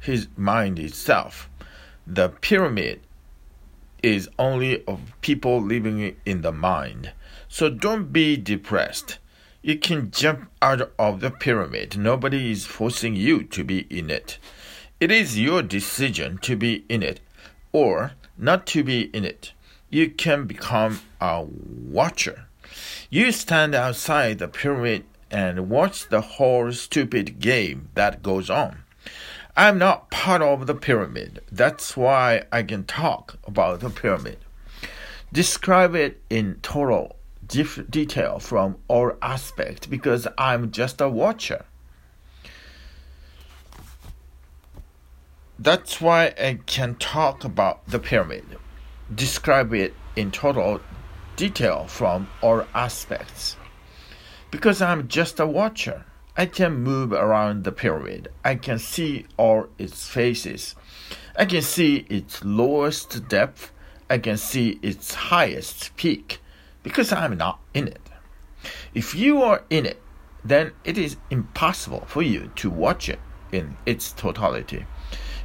his 0.00 0.28
mind 0.36 0.78
itself. 0.78 1.48
The 2.06 2.28
pyramid 2.28 3.00
is 4.02 4.28
only 4.38 4.84
of 4.86 5.00
people 5.20 5.60
living 5.60 6.16
in 6.24 6.42
the 6.42 6.52
mind. 6.52 7.12
So 7.48 7.68
don't 7.68 8.12
be 8.12 8.36
depressed. 8.36 9.18
You 9.62 9.78
can 9.78 10.10
jump 10.10 10.50
out 10.60 10.92
of 10.98 11.20
the 11.20 11.30
pyramid. 11.30 11.96
Nobody 11.96 12.50
is 12.50 12.66
forcing 12.66 13.14
you 13.14 13.44
to 13.44 13.62
be 13.62 13.86
in 13.90 14.10
it. 14.10 14.38
It 14.98 15.10
is 15.10 15.38
your 15.38 15.62
decision 15.62 16.38
to 16.38 16.56
be 16.56 16.84
in 16.88 17.02
it 17.02 17.20
or 17.72 18.12
not 18.36 18.66
to 18.68 18.82
be 18.82 19.02
in 19.14 19.24
it. 19.24 19.52
You 19.90 20.10
can 20.10 20.46
become 20.46 21.00
a 21.20 21.44
watcher. 21.44 22.46
You 23.10 23.30
stand 23.32 23.74
outside 23.74 24.38
the 24.38 24.48
pyramid 24.48 25.04
and 25.30 25.68
watch 25.68 26.08
the 26.08 26.20
whole 26.20 26.72
stupid 26.72 27.38
game 27.40 27.88
that 27.94 28.22
goes 28.22 28.50
on. 28.50 28.81
I'm 29.54 29.78
not 29.78 30.10
part 30.10 30.40
of 30.40 30.66
the 30.66 30.74
pyramid. 30.74 31.42
That's 31.52 31.94
why 31.94 32.44
I 32.50 32.62
can 32.62 32.84
talk 32.84 33.38
about 33.46 33.80
the 33.80 33.90
pyramid. 33.90 34.38
Describe 35.30 35.94
it 35.94 36.22
in 36.30 36.58
total 36.62 37.16
detail 37.46 38.38
from 38.38 38.76
all 38.88 39.12
aspects 39.20 39.86
because 39.86 40.26
I'm 40.38 40.70
just 40.70 41.02
a 41.02 41.08
watcher. 41.08 41.66
That's 45.58 46.00
why 46.00 46.34
I 46.40 46.58
can 46.66 46.94
talk 46.94 47.44
about 47.44 47.86
the 47.86 47.98
pyramid, 47.98 48.44
describe 49.14 49.72
it 49.74 49.94
in 50.16 50.30
total 50.30 50.80
detail 51.36 51.86
from 51.88 52.28
all 52.40 52.64
aspects. 52.74 53.56
Because 54.50 54.82
I'm 54.82 55.08
just 55.08 55.38
a 55.38 55.46
watcher, 55.46 56.04
I 56.34 56.46
can 56.46 56.82
move 56.82 57.12
around 57.12 57.64
the 57.64 57.72
pyramid. 57.72 58.28
I 58.42 58.54
can 58.54 58.78
see 58.78 59.26
all 59.36 59.66
its 59.78 60.08
faces. 60.08 60.74
I 61.36 61.44
can 61.44 61.60
see 61.60 62.06
its 62.08 62.42
lowest 62.42 63.28
depth. 63.28 63.70
I 64.08 64.18
can 64.18 64.38
see 64.38 64.78
its 64.82 65.14
highest 65.14 65.94
peak 65.96 66.40
because 66.82 67.12
I'm 67.12 67.36
not 67.36 67.60
in 67.74 67.88
it. 67.88 68.00
If 68.94 69.14
you 69.14 69.42
are 69.42 69.64
in 69.68 69.84
it, 69.84 70.00
then 70.44 70.72
it 70.84 70.96
is 70.96 71.16
impossible 71.30 72.04
for 72.06 72.22
you 72.22 72.50
to 72.56 72.70
watch 72.70 73.08
it 73.08 73.20
in 73.52 73.76
its 73.84 74.12
totality. 74.12 74.86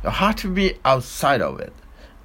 You 0.04 0.10
have 0.10 0.38
to 0.38 0.50
be 0.50 0.78
outside 0.86 1.42
of 1.42 1.60
it. 1.60 1.74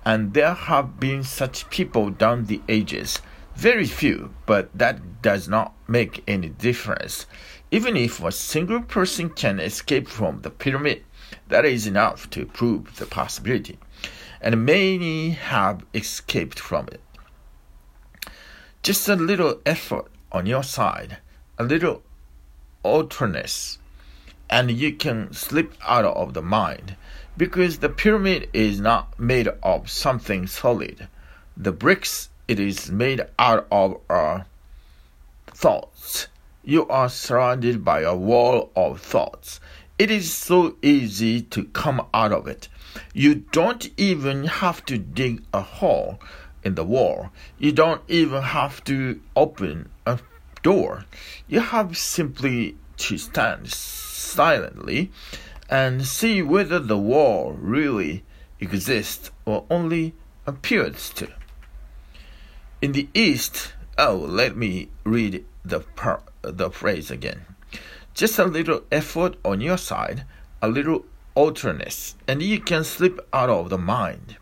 And 0.04 0.34
there 0.34 0.54
have 0.54 0.98
been 0.98 1.22
such 1.22 1.68
people 1.70 2.10
down 2.10 2.46
the 2.46 2.60
ages. 2.68 3.20
Very 3.54 3.86
few, 3.86 4.34
but 4.46 4.70
that 4.76 5.22
does 5.22 5.48
not 5.48 5.74
make 5.86 6.24
any 6.26 6.48
difference. 6.48 7.26
Even 7.72 7.96
if 7.96 8.22
a 8.22 8.30
single 8.30 8.82
person 8.82 9.30
can 9.30 9.58
escape 9.58 10.06
from 10.06 10.42
the 10.42 10.50
pyramid, 10.50 11.02
that 11.48 11.64
is 11.64 11.86
enough 11.86 12.28
to 12.28 12.44
prove 12.44 12.96
the 12.96 13.06
possibility. 13.06 13.78
And 14.42 14.66
many 14.66 15.30
have 15.30 15.82
escaped 15.94 16.60
from 16.60 16.88
it. 16.88 17.00
Just 18.82 19.08
a 19.08 19.16
little 19.16 19.58
effort 19.64 20.10
on 20.30 20.44
your 20.44 20.62
side, 20.62 21.16
a 21.58 21.64
little 21.64 22.02
alterness, 22.82 23.78
and 24.50 24.70
you 24.70 24.92
can 24.92 25.32
slip 25.32 25.72
out 25.88 26.04
of 26.04 26.34
the 26.34 26.42
mind 26.42 26.96
because 27.38 27.78
the 27.78 27.88
pyramid 27.88 28.50
is 28.52 28.80
not 28.80 29.18
made 29.18 29.48
of 29.62 29.88
something 29.88 30.46
solid. 30.46 31.08
The 31.56 31.72
bricks 31.72 32.28
it 32.48 32.60
is 32.60 32.90
made 32.90 33.22
out 33.38 33.66
of 33.70 33.98
are 34.10 34.44
thoughts. 35.46 36.28
You 36.64 36.86
are 36.86 37.08
surrounded 37.08 37.84
by 37.84 38.02
a 38.02 38.14
wall 38.14 38.70
of 38.76 39.00
thoughts. 39.00 39.58
It 39.98 40.12
is 40.12 40.32
so 40.32 40.76
easy 40.80 41.42
to 41.42 41.64
come 41.64 42.06
out 42.14 42.30
of 42.30 42.46
it. 42.46 42.68
You 43.12 43.34
don't 43.50 43.90
even 43.96 44.44
have 44.44 44.84
to 44.84 44.96
dig 44.96 45.42
a 45.52 45.60
hole 45.60 46.20
in 46.62 46.76
the 46.76 46.84
wall. 46.84 47.30
You 47.58 47.72
don't 47.72 48.02
even 48.06 48.42
have 48.42 48.84
to 48.84 49.20
open 49.34 49.88
a 50.06 50.20
door. 50.62 51.04
You 51.48 51.58
have 51.58 51.98
simply 51.98 52.76
to 52.98 53.18
stand 53.18 53.72
silently 53.72 55.10
and 55.68 56.06
see 56.06 56.42
whether 56.42 56.78
the 56.78 56.98
wall 56.98 57.56
really 57.58 58.22
exists 58.60 59.32
or 59.44 59.64
only 59.68 60.14
appears 60.46 61.10
to. 61.10 61.28
In 62.80 62.92
the 62.92 63.08
East, 63.14 63.72
oh, 63.98 64.16
let 64.16 64.56
me 64.56 64.90
read 65.04 65.44
the, 65.64 65.80
par- 65.80 66.22
the 66.42 66.70
phrase 66.70 67.10
again. 67.10 67.42
Just 68.14 68.38
a 68.38 68.44
little 68.44 68.82
effort 68.90 69.36
on 69.44 69.60
your 69.60 69.78
side, 69.78 70.24
a 70.60 70.68
little 70.68 71.04
alterness, 71.34 72.14
and 72.28 72.42
you 72.42 72.60
can 72.60 72.84
slip 72.84 73.26
out 73.32 73.48
of 73.48 73.70
the 73.70 73.78
mind. 73.78 74.36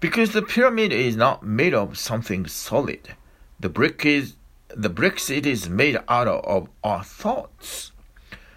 Because 0.00 0.32
the 0.32 0.42
pyramid 0.42 0.92
is 0.92 1.16
not 1.16 1.42
made 1.42 1.74
of 1.74 1.98
something 1.98 2.46
solid. 2.46 3.14
The 3.60 3.68
brick 3.68 4.06
is 4.06 4.36
the 4.74 4.90
bricks 4.90 5.30
it 5.30 5.46
is 5.46 5.68
made 5.68 5.98
out 6.08 6.28
of 6.28 6.68
are 6.84 7.02
thoughts. 7.02 7.92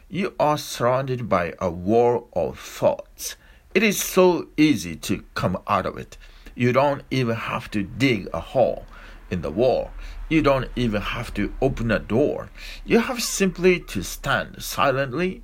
You 0.10 0.36
are 0.39 0.58
surrounded 0.58 1.30
by 1.30 1.54
a 1.60 1.72
wall 1.72 2.28
of 2.34 2.60
thoughts. 2.60 3.38
It 3.74 3.82
is 3.82 4.02
so 4.02 4.50
easy 4.58 4.98
to 4.98 5.24
come 5.36 5.58
out 5.67 5.86
of 5.86 5.98
it. 5.98 6.17
You 6.54 6.74
don't 6.74 7.04
even 7.10 7.36
have 7.36 7.72
to 7.72 7.84
dig 7.84 8.28
a 8.34 8.41
hole 8.41 8.86
in 9.30 9.41
the 9.41 9.52
wall. 9.52 9.91
You 10.32 10.41
don't 10.41 10.70
even 10.78 11.02
have 11.02 11.34
to 11.34 11.54
open 11.62 11.91
a 11.91 12.00
door. 12.00 12.52
You 12.86 13.00
have 13.00 13.22
simply 13.22 13.82
to 13.82 14.02
stand 14.02 14.63
silently 14.63 15.44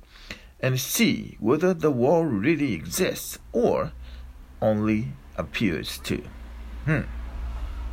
and 0.60 0.80
see 0.80 1.36
whether 1.40 1.74
the 1.74 1.90
wall 1.90 2.24
really 2.24 2.72
exists 2.72 3.38
or 3.52 3.92
only 4.62 5.12
appears 5.36 5.98
to. 6.04 6.22
Hmm. 6.86 7.02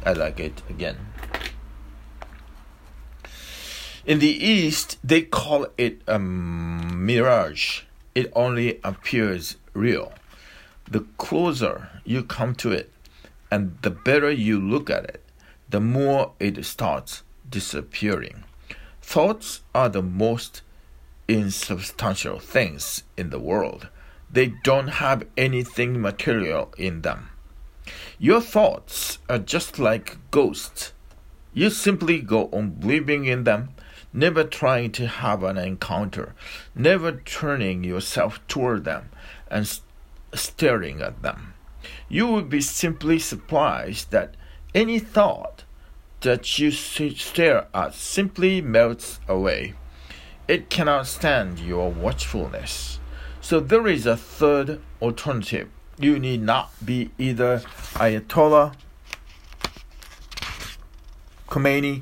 I 0.05 0.13
like 0.13 0.39
it 0.39 0.62
again. 0.69 0.95
In 4.05 4.19
the 4.19 4.29
East, 4.29 4.97
they 5.03 5.21
call 5.21 5.67
it 5.77 6.01
a 6.08 6.17
mirage. 6.17 7.81
It 8.13 8.31
only 8.34 8.79
appears 8.86 9.58
real. 9.73 10.13
The 10.89 11.01
closer 11.17 11.89
you 12.05 12.23
come 12.23 12.55
to 12.55 12.71
it, 12.71 12.89
and 13.51 13.77
the 13.81 13.89
better 13.89 14.31
you 14.31 14.62
look 14.62 14.89
at 14.89 15.03
it, 15.03 15.24
the 15.75 15.81
more 15.81 16.31
it 16.39 16.63
starts 16.63 17.23
disappearing. 17.49 18.45
Thoughts 19.01 19.59
are 19.73 19.89
the 19.89 20.01
most 20.01 20.61
insubstantial 21.27 22.39
things 22.39 23.03
in 23.17 23.29
the 23.29 23.41
world. 23.41 23.89
They 24.31 24.53
don't 24.63 25.03
have 25.03 25.27
anything 25.35 26.01
material 26.01 26.73
in 26.77 27.01
them. 27.01 27.27
Your 28.17 28.39
thoughts 28.39 29.19
are 29.27 29.38
just 29.38 29.77
like 29.77 30.17
ghosts. 30.31 30.93
You 31.53 31.69
simply 31.69 32.21
go 32.21 32.47
on 32.53 32.77
living 32.79 33.25
in 33.25 33.43
them, 33.43 33.71
never 34.13 34.45
trying 34.45 34.93
to 34.93 35.07
have 35.07 35.43
an 35.43 35.57
encounter, 35.57 36.35
never 36.73 37.11
turning 37.11 37.83
yourself 37.83 38.39
toward 38.47 38.85
them 38.85 39.09
and 39.51 39.67
st- 39.67 39.83
staring 40.33 41.01
at 41.01 41.21
them. 41.21 41.53
You 42.07 42.27
would 42.27 42.47
be 42.47 42.61
simply 42.61 43.19
surprised 43.19 44.11
that 44.11 44.35
any 44.73 44.99
thought 44.99 45.64
that 46.25 46.59
you 46.59 46.69
stare 46.71 47.67
at 47.73 47.93
simply 47.93 48.61
melts 48.61 49.19
away. 49.27 49.73
It 50.47 50.69
cannot 50.69 51.07
stand 51.07 51.59
your 51.59 51.89
watchfulness. 51.89 52.99
So 53.41 53.59
there 53.59 53.88
is 53.88 54.05
a 54.05 54.17
third 54.17 54.81
alternative 55.01 55.69
you 55.97 56.19
need 56.19 56.41
not 56.41 56.71
be 56.85 57.11
either 57.17 57.59
Ayatollah 57.93 58.75
Khomeini, 61.47 62.01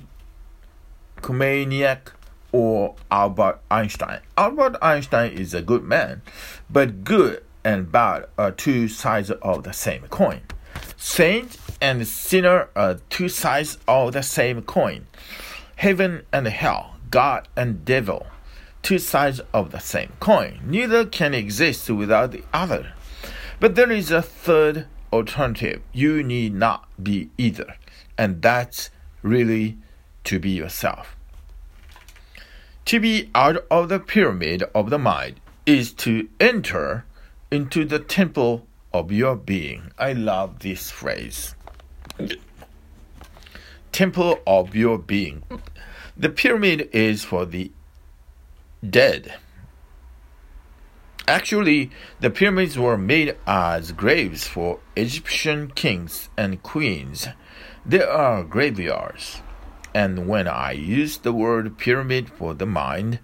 Khomeiniak, 1.18 2.14
or 2.52 2.96
Albert 3.12 3.60
Einstein. 3.70 4.22
Albert 4.38 4.78
Einstein 4.82 5.32
is 5.32 5.54
a 5.54 5.62
good 5.62 5.84
man, 5.84 6.22
but 6.70 7.04
good 7.04 7.44
and 7.64 7.92
bad 7.92 8.26
are 8.38 8.52
two 8.52 8.88
sides 8.88 9.30
of 9.30 9.64
the 9.64 9.74
same 9.74 10.04
coin. 10.10 10.42
Saint 10.98 11.52
and 11.84 12.08
sinner 12.08 12.70
are 12.78 13.02
two 13.10 13.28
sides 13.28 13.78
of 13.90 14.14
the 14.14 14.24
same 14.24 14.62
coin. 14.62 15.06
Heaven 15.76 16.26
and 16.32 16.48
hell, 16.48 16.96
God 17.12 17.50
and 17.58 17.84
devil, 17.84 18.26
two 18.82 18.98
sides 18.98 19.42
of 19.54 19.72
the 19.72 19.80
same 19.80 20.14
coin. 20.22 20.62
Neither 20.66 21.06
can 21.06 21.34
exist 21.34 21.90
without 21.90 22.32
the 22.32 22.46
other. 22.54 22.94
But 23.60 23.76
there 23.76 23.92
is 23.92 24.12
a 24.12 24.22
third 24.22 24.88
alternative. 25.12 25.82
You 25.92 26.24
need 26.24 26.54
not 26.54 26.88
be 27.04 27.30
either. 27.38 27.76
And 28.18 28.42
that's 28.42 28.90
really 29.22 29.78
to 30.24 30.40
be 30.40 30.52
yourself. 30.52 31.18
To 32.86 33.00
be 33.02 33.30
out 33.36 33.58
of 33.70 33.90
the 33.90 34.00
pyramid 34.00 34.64
of 34.74 34.90
the 34.90 35.00
mind 35.00 35.42
is 35.66 35.92
to 35.96 36.30
enter 36.40 37.04
into 37.52 37.84
the 37.84 38.00
temple 38.00 38.66
of 38.94 39.12
your 39.12 39.36
being. 39.36 39.92
I 40.00 40.14
love 40.14 40.60
this 40.60 40.90
phrase. 40.90 41.56
Temple 43.92 44.40
of 44.46 44.76
your 44.76 44.98
being. 44.98 45.44
The 46.16 46.30
pyramid 46.30 46.90
is 46.92 47.24
for 47.24 47.46
the 47.46 47.72
dead. 48.88 49.36
Actually, 51.28 51.90
the 52.20 52.30
pyramids 52.30 52.78
were 52.78 52.98
made 52.98 53.38
as 53.48 53.94
graves 53.94 54.46
for 54.48 54.80
Egyptian 54.96 55.72
kings 55.72 56.30
and 56.38 56.62
queens. 56.62 57.28
They 57.86 58.04
are 58.04 58.44
graveyards. 58.44 59.42
And 59.94 60.28
when 60.28 60.48
I 60.48 60.72
use 60.72 61.18
the 61.18 61.34
word 61.34 61.78
pyramid 61.78 62.30
for 62.30 62.54
the 62.54 62.66
mind, 62.66 63.20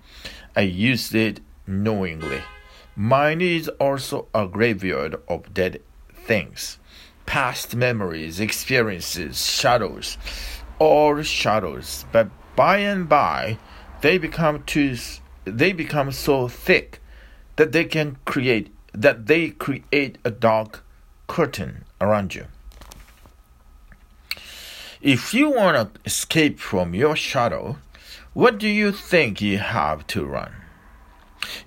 I 0.55 0.61
use 0.61 1.13
it 1.13 1.41
knowingly. 1.67 2.41
Mind 2.95 3.41
is 3.41 3.69
also 3.79 4.27
a 4.33 4.47
graveyard 4.47 5.15
of 5.27 5.53
dead 5.53 5.81
things, 6.13 6.79
past 7.29 7.75
memories, 7.75 8.39
experiences, 8.39 9.45
shadows, 9.45 10.17
all 10.79 11.21
shadows. 11.21 12.03
But 12.11 12.27
by 12.55 12.77
and 12.79 13.07
by, 13.07 13.59
they 14.01 14.17
become 14.17 14.63
too, 14.63 14.97
they 15.45 15.71
become 15.71 16.11
so 16.11 16.47
thick 16.47 16.99
that 17.57 17.71
they 17.71 17.85
can 17.85 18.17
create 18.25 18.73
that 18.93 19.27
they 19.27 19.51
create 19.51 20.17
a 20.25 20.31
dark 20.31 20.83
curtain 21.27 21.85
around 22.01 22.33
you. 22.33 22.47
If 24.99 25.31
you 25.31 25.51
want 25.51 25.77
to 25.77 26.01
escape 26.05 26.59
from 26.59 26.95
your 26.95 27.15
shadow, 27.15 27.77
what 28.33 28.57
do 28.57 28.67
you 28.67 28.91
think 28.91 29.39
you 29.39 29.59
have 29.59 30.07
to 30.07 30.25
run? 30.25 30.53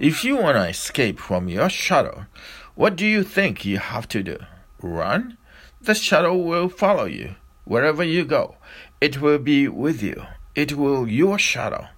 If 0.00 0.24
you 0.24 0.38
want 0.38 0.56
to 0.56 0.68
escape 0.68 1.20
from 1.20 1.48
your 1.48 1.70
shadow, 1.70 2.26
what 2.74 2.96
do 2.96 3.06
you 3.06 3.22
think 3.22 3.64
you 3.64 3.78
have 3.78 4.08
to 4.08 4.24
do? 4.24 4.38
Run? 4.82 5.38
The 5.82 5.94
shadow 5.94 6.36
will 6.36 6.68
follow 6.68 7.06
you 7.06 7.34
wherever 7.64 8.04
you 8.04 8.24
go. 8.24 8.56
It 9.00 9.20
will 9.20 9.38
be 9.38 9.66
with 9.66 10.02
you. 10.02 10.26
It 10.54 10.74
will 10.74 11.08
your 11.08 11.38
shadow. 11.38 11.88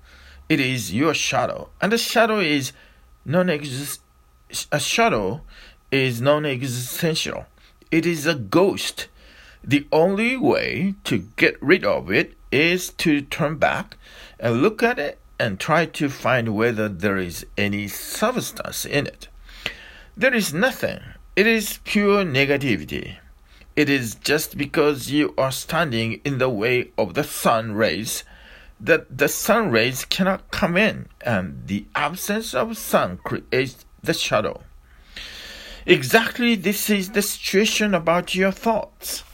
It 0.49 0.59
is 0.59 0.94
your 0.94 1.14
shadow, 1.14 1.68
and 1.81 1.92
the 1.92 1.99
shadow 1.99 2.38
is 2.38 2.73
non-exist. 3.25 4.01
A 4.73 4.81
shadow 4.81 5.42
is 5.90 6.20
non-existential. 6.20 7.47
It 7.90 8.07
is 8.07 8.27
a 8.27 8.35
ghost 8.35 9.09
the 9.66 9.87
only 9.90 10.37
way 10.37 10.94
to 11.05 11.18
get 11.37 11.62
rid 11.62 11.85
of 11.85 12.11
it 12.11 12.35
is 12.53 12.90
to 12.90 13.23
turn 13.23 13.57
back 13.57 13.97
and 14.38 14.61
look 14.61 14.83
at 14.83 14.99
it 14.99 15.18
and 15.38 15.59
try 15.59 15.87
to 15.87 16.11
find 16.11 16.55
whether 16.55 16.88
there 16.88 17.16
is 17.16 17.47
any 17.57 17.88
substance 17.88 18.85
in 18.85 19.07
it. 19.07 19.29
There 20.16 20.35
is 20.35 20.53
nothing. 20.53 21.01
It 21.35 21.47
is 21.47 21.81
pure 21.85 22.25
negativity. 22.25 23.16
It 23.77 23.91
is 23.91 24.15
just 24.15 24.57
because 24.57 25.11
you 25.11 25.35
are 25.37 25.51
standing 25.51 26.21
in 26.25 26.39
the 26.39 26.49
way 26.49 26.93
of 26.97 27.15
the 27.15 27.25
sun 27.25 27.73
rays 27.73 28.23
that 28.79 29.19
the 29.19 29.29
sun 29.29 29.71
rays 29.71 30.05
cannot 30.05 30.51
come 30.53 30.77
in, 30.77 31.09
and 31.23 31.67
the 31.67 31.87
absence 31.95 32.55
of 32.55 32.77
sun 32.77 33.19
creates 33.25 33.85
the 34.03 34.15
shadow. 34.15 34.63
Exactly 35.87 36.55
this 36.55 36.89
is 36.89 37.11
the 37.11 37.23
situation 37.23 37.95
about 37.95 38.35
your 38.35 38.53
thoughts 38.53 39.25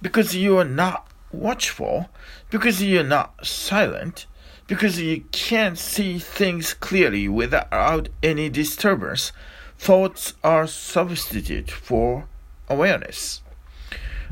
because 0.00 0.34
you 0.34 0.56
are 0.56 0.64
not 0.64 1.06
watchful, 1.30 2.08
because 2.50 2.82
you're 2.82 3.04
not 3.04 3.46
silent, 3.46 4.26
because 4.66 4.98
you 4.98 5.22
can't 5.32 5.78
see 5.78 6.18
things 6.18 6.72
clearly 6.72 7.28
without 7.28 8.08
any 8.22 8.48
disturbance, 8.48 9.32
thoughts 9.78 10.32
are 10.42 10.66
substitute 10.66 11.70
for 11.70 12.26
awareness. 12.68 13.41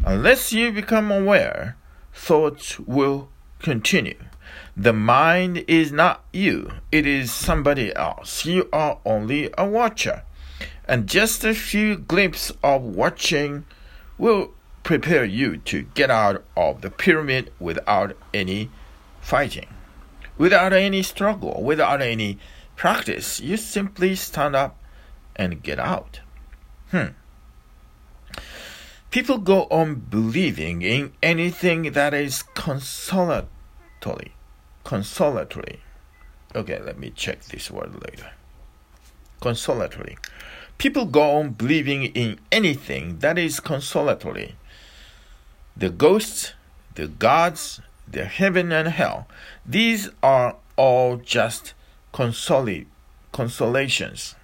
Unless 0.05 0.53
you 0.53 0.73
become 0.73 1.11
aware, 1.11 1.77
thoughts 2.15 2.81
will 2.81 3.29
continue. 3.59 4.19
The 4.77 4.95
mind 4.95 5.65
is 5.69 5.93
not 5.93 6.25
you, 6.33 6.73
it 6.91 7.07
is 7.07 7.33
somebody 7.33 7.95
else. 7.95 8.47
You 8.47 8.69
are 8.73 8.99
only 9.05 9.51
a 9.59 9.67
watcher. 9.67 10.23
And 10.89 11.07
just 11.07 11.45
a 11.45 11.55
few 11.55 11.97
glimpses 11.97 12.57
of 12.65 12.83
watching 12.83 13.67
will 14.17 14.55
prepare 14.83 15.25
you 15.25 15.59
to 15.59 15.83
get 15.83 16.11
out 16.11 16.45
of 16.57 16.81
the 16.81 16.91
pyramid 16.91 17.53
without 17.61 18.17
any 18.33 18.71
fighting, 19.21 19.69
without 20.39 20.73
any 20.73 21.03
struggle, 21.03 21.63
without 21.63 22.01
any 22.01 22.39
practice. 22.75 23.39
You 23.39 23.59
simply 23.59 24.15
stand 24.15 24.57
up 24.57 24.79
and 25.37 25.63
get 25.63 25.79
out. 25.79 26.21
Hmm. 26.91 27.09
People 29.11 29.39
go 29.39 29.65
on 29.71 29.97
believing 29.97 30.83
in 30.83 31.13
anything 31.23 31.93
that 31.93 32.15
is 32.15 32.45
consolatory. 32.55 34.33
Consolatory. 34.85 35.81
Okay, 36.55 36.81
let 36.81 36.99
me 36.99 37.11
check 37.11 37.45
this 37.45 37.71
word 37.71 37.95
later. 37.95 38.31
Consolatory. 39.41 40.17
People 40.79 41.07
go 41.07 41.39
on 41.39 41.51
believing 41.51 42.05
in 42.05 42.39
anything 42.53 43.19
that 43.19 43.37
is 43.37 43.61
consolatory 43.61 44.55
the 45.77 45.89
ghosts, 45.89 46.53
the 46.95 47.09
gods, 47.09 47.81
the 48.07 48.25
heaven 48.25 48.71
and 48.71 48.89
hell. 48.89 49.27
These 49.65 50.11
are 50.23 50.57
all 50.77 51.17
just 51.17 51.75
consoli- 52.13 52.87
consolations. 53.33 54.35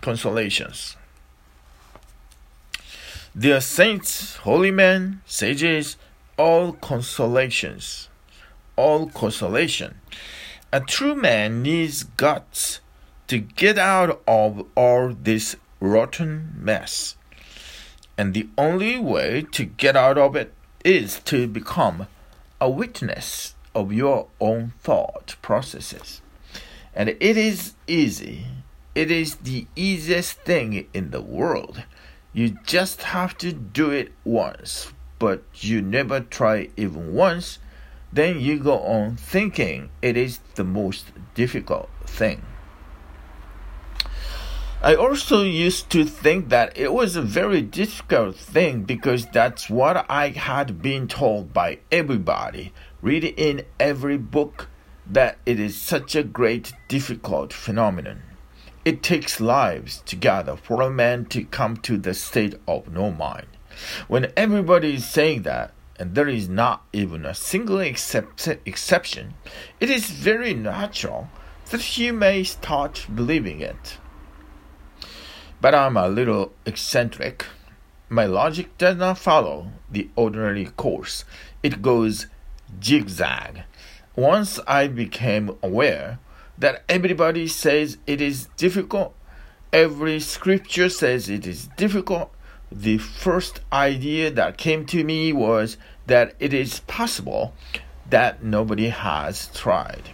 Consolations. 0.00 0.97
The 3.40 3.60
saints, 3.60 4.34
holy 4.38 4.72
men, 4.72 5.22
sages, 5.24 5.96
all 6.36 6.72
consolations. 6.72 8.08
All 8.74 9.06
consolation. 9.06 10.00
A 10.72 10.80
true 10.80 11.14
man 11.14 11.62
needs 11.62 12.02
guts 12.02 12.80
to 13.28 13.38
get 13.38 13.78
out 13.78 14.20
of 14.26 14.66
all 14.74 15.14
this 15.14 15.54
rotten 15.78 16.52
mess. 16.56 17.14
And 18.16 18.34
the 18.34 18.48
only 18.58 18.98
way 18.98 19.46
to 19.52 19.64
get 19.64 19.94
out 19.94 20.18
of 20.18 20.34
it 20.34 20.52
is 20.84 21.20
to 21.26 21.46
become 21.46 22.08
a 22.60 22.68
witness 22.68 23.54
of 23.72 23.92
your 23.92 24.26
own 24.40 24.72
thought 24.82 25.36
processes. 25.42 26.22
And 26.92 27.08
it 27.08 27.36
is 27.36 27.74
easy. 27.86 28.46
It 28.96 29.12
is 29.12 29.36
the 29.36 29.68
easiest 29.76 30.40
thing 30.40 30.88
in 30.92 31.12
the 31.12 31.22
world. 31.22 31.84
You 32.32 32.58
just 32.64 33.02
have 33.02 33.36
to 33.38 33.52
do 33.52 33.90
it 33.90 34.12
once, 34.24 34.92
but 35.18 35.42
you 35.54 35.80
never 35.80 36.20
try 36.20 36.68
even 36.76 37.14
once. 37.14 37.58
Then 38.12 38.40
you 38.40 38.58
go 38.58 38.80
on 38.80 39.16
thinking 39.16 39.90
it 40.02 40.16
is 40.16 40.40
the 40.54 40.64
most 40.64 41.06
difficult 41.34 41.88
thing. 42.06 42.42
I 44.80 44.94
also 44.94 45.42
used 45.42 45.90
to 45.90 46.04
think 46.04 46.50
that 46.50 46.76
it 46.78 46.92
was 46.92 47.16
a 47.16 47.22
very 47.22 47.62
difficult 47.62 48.36
thing 48.36 48.84
because 48.84 49.26
that's 49.26 49.68
what 49.68 50.06
I 50.08 50.28
had 50.28 50.80
been 50.80 51.08
told 51.08 51.52
by 51.52 51.80
everybody, 51.90 52.72
reading 53.02 53.34
in 53.36 53.62
every 53.80 54.18
book, 54.18 54.68
that 55.04 55.38
it 55.44 55.58
is 55.58 55.76
such 55.76 56.14
a 56.14 56.22
great, 56.22 56.74
difficult 56.86 57.52
phenomenon. 57.52 58.22
It 58.88 59.02
takes 59.02 59.38
lives 59.38 60.02
together 60.06 60.56
for 60.56 60.80
a 60.80 60.88
man 60.88 61.26
to 61.26 61.44
come 61.44 61.76
to 61.88 61.98
the 61.98 62.14
state 62.14 62.54
of 62.66 62.90
no 62.90 63.10
mind. 63.10 63.48
When 64.06 64.32
everybody 64.34 64.94
is 64.94 65.06
saying 65.06 65.42
that, 65.42 65.74
and 65.98 66.14
there 66.14 66.26
is 66.26 66.48
not 66.48 66.86
even 66.94 67.26
a 67.26 67.34
single 67.34 67.80
except, 67.80 68.48
exception, 68.64 69.34
it 69.78 69.90
is 69.90 70.08
very 70.08 70.54
natural 70.54 71.28
that 71.68 71.98
you 71.98 72.14
may 72.14 72.44
start 72.44 73.06
believing 73.14 73.60
it. 73.60 73.98
But 75.60 75.74
I'm 75.74 75.98
a 75.98 76.08
little 76.08 76.54
eccentric. 76.64 77.44
My 78.08 78.24
logic 78.24 78.78
does 78.78 78.96
not 78.96 79.18
follow 79.18 79.70
the 79.90 80.08
ordinary 80.16 80.64
course, 80.64 81.26
it 81.62 81.82
goes 81.82 82.26
zigzag. 82.82 83.64
Once 84.16 84.58
I 84.66 84.88
became 84.88 85.58
aware 85.62 86.20
that 86.58 86.84
everybody 86.88 87.46
says 87.46 87.98
it 88.06 88.20
is 88.20 88.48
difficult, 88.56 89.14
every 89.72 90.20
scripture 90.20 90.88
says 90.88 91.28
it 91.28 91.46
is 91.46 91.68
difficult, 91.76 92.32
the 92.70 92.98
first 92.98 93.60
idea 93.72 94.30
that 94.30 94.58
came 94.58 94.84
to 94.86 95.04
me 95.04 95.32
was 95.32 95.76
that 96.06 96.34
it 96.38 96.52
is 96.52 96.80
possible 96.80 97.54
that 98.10 98.42
nobody 98.42 98.88
has 98.88 99.48
tried. 99.54 100.10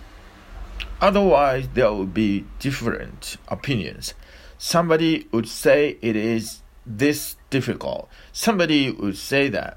Otherwise, 1.01 1.69
there 1.75 1.93
would 1.93 2.15
be 2.15 2.45
different 2.59 3.37
opinions. 3.49 4.15
Somebody 4.59 5.27
would 5.33 5.49
say 5.49 5.99
it 6.01 6.17
is 6.17 6.63
this 6.87 7.37
difficult. 7.51 8.09
Somebody 8.33 8.91
would 8.91 9.17
say 9.17 9.49
that 9.49 9.77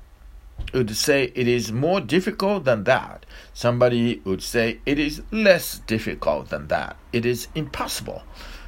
would 0.73 0.95
say 0.95 1.31
it 1.35 1.47
is 1.47 1.71
more 1.71 2.01
difficult 2.01 2.65
than 2.65 2.83
that. 2.85 3.25
Somebody 3.53 4.21
would 4.23 4.43
say 4.43 4.79
it 4.85 4.99
is 4.99 5.21
less 5.31 5.79
difficult 5.79 6.49
than 6.49 6.67
that. 6.67 6.97
It 7.11 7.25
is 7.25 7.47
impossible 7.55 8.23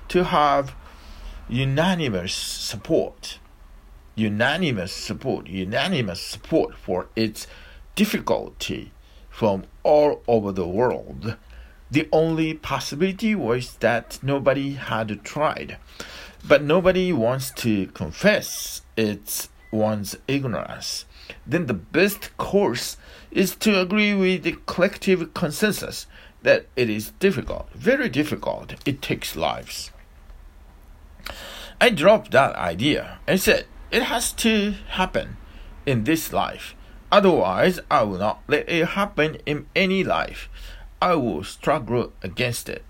to 0.09 0.25
have 0.25 0.75
unanimous 1.47 2.33
support. 2.33 3.39
Unanimous 4.15 4.91
support, 4.91 5.47
unanimous 5.47 6.21
support 6.21 6.75
for 6.75 7.07
its 7.15 7.47
difficulty 7.95 8.91
from 9.29 9.63
all 9.83 10.21
over 10.27 10.51
the 10.51 10.67
world. 10.67 11.37
The 11.91 12.07
only 12.11 12.53
possibility 12.53 13.33
was 13.33 13.75
that 13.77 14.19
nobody 14.21 14.73
had 14.73 15.23
tried. 15.23 15.77
But 16.47 16.63
nobody 16.63 17.11
wants 17.11 17.51
to 17.51 17.87
confess 17.87 18.81
its 18.95 19.49
one's 19.71 20.15
ignorance, 20.27 21.05
then 21.45 21.65
the 21.65 21.73
best 21.73 22.35
course 22.37 22.97
is 23.31 23.55
to 23.55 23.79
agree 23.79 24.13
with 24.13 24.43
the 24.43 24.57
collective 24.65 25.33
consensus 25.33 26.07
that 26.41 26.67
it 26.75 26.89
is 26.89 27.11
difficult, 27.19 27.69
very 27.73 28.09
difficult. 28.09 28.75
It 28.85 29.01
takes 29.01 29.35
lives. 29.35 29.91
I 31.81 31.89
dropped 31.89 32.31
that 32.31 32.55
idea 32.55 33.19
and 33.27 33.39
said 33.39 33.65
it 33.91 34.03
has 34.03 34.31
to 34.33 34.71
happen 34.89 35.37
in 35.85 36.03
this 36.03 36.33
life. 36.33 36.75
Otherwise, 37.11 37.79
I 37.89 38.03
will 38.03 38.19
not 38.19 38.41
let 38.47 38.69
it 38.69 38.89
happen 38.89 39.37
in 39.45 39.67
any 39.75 40.03
life. 40.03 40.49
I 41.01 41.15
will 41.15 41.43
struggle 41.43 42.13
against 42.21 42.69
it, 42.69 42.83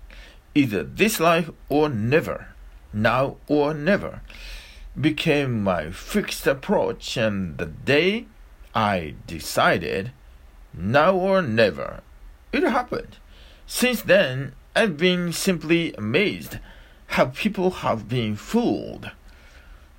either 0.54 0.82
this 0.82 1.20
life 1.20 1.50
or 1.68 1.88
never, 1.88 2.48
now 2.92 3.36
or 3.46 3.72
never 3.72 4.20
became 5.00 5.62
my 5.62 5.90
fixed 5.90 6.46
approach, 6.46 7.16
and 7.16 7.56
the 7.58 7.66
day 7.66 8.26
I 8.74 9.14
decided, 9.26 10.12
now 10.72 11.14
or 11.14 11.42
never, 11.42 12.02
it 12.52 12.62
happened. 12.62 13.16
Since 13.66 14.02
then, 14.02 14.54
I've 14.76 14.96
been 14.96 15.32
simply 15.32 15.92
amazed 15.94 16.58
how 17.08 17.26
people 17.26 17.70
have 17.70 18.08
been 18.08 18.36
fooled. 18.36 19.10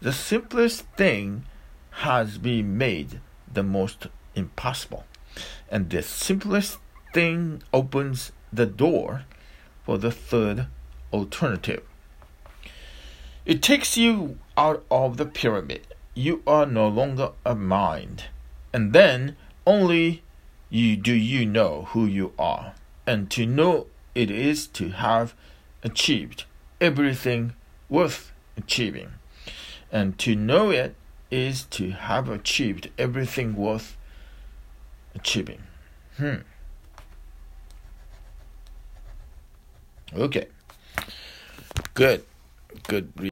The 0.02 0.14
simplest 0.14 0.86
thing 0.96 1.44
has 1.92 2.38
been 2.38 2.78
made 2.78 3.20
the 3.54 3.64
most 3.64 4.08
impossible, 4.36 5.06
and 5.70 5.90
the 5.90 6.02
simplest 6.02 6.80
thing 7.14 7.62
opens 7.74 8.32
the 8.54 8.66
door 8.66 9.26
for 9.84 9.98
the 9.98 10.12
third 10.12 10.68
alternative. 11.12 11.84
It 13.46 13.62
takes 13.62 13.98
you 13.98 14.38
out 14.56 14.86
of 14.90 15.18
the 15.18 15.26
pyramid. 15.26 15.88
You 16.14 16.44
are 16.48 16.66
no 16.66 16.88
longer 16.88 17.32
a 17.46 17.56
mind. 17.56 18.26
And 18.74 18.94
then 18.94 19.36
only 19.66 20.24
you 20.70 20.96
do 20.96 21.14
you 21.14 21.46
know 21.46 21.88
who 21.90 22.06
you 22.06 22.34
are. 22.40 22.74
And 23.06 23.30
to 23.32 23.46
know 23.46 23.88
it 24.16 24.32
is 24.32 24.68
to 24.68 24.90
have 24.90 25.34
achieved 25.84 26.46
everything 26.80 27.54
worth 27.90 28.32
achieving. 28.58 29.12
And 29.92 30.18
to 30.20 30.36
know 30.36 30.70
it 30.70 30.96
is 31.30 31.64
to 31.64 31.92
have 31.92 32.30
achieved 32.30 32.90
everything 32.98 33.56
worth 33.56 33.98
achieving. 35.16 35.64
Hmm. 36.18 36.36
Okay. 40.14 40.48
Good. 41.94 42.24
Good. 42.88 43.12